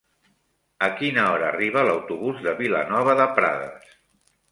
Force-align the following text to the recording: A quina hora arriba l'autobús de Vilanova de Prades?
A 0.85 0.87
quina 1.01 1.25
hora 1.33 1.45
arriba 1.49 1.83
l'autobús 1.87 2.39
de 2.47 2.53
Vilanova 2.63 3.15
de 3.21 3.29
Prades? 3.41 3.93